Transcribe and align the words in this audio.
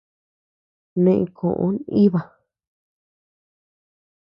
Neʼe 1.03 1.25
koʼö 1.37 1.65
nʼiba. 1.75 2.21